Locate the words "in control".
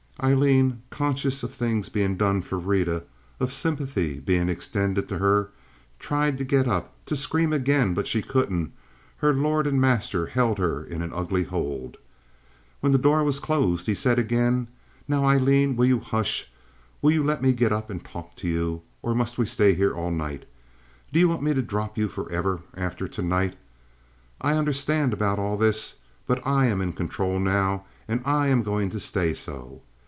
26.79-27.39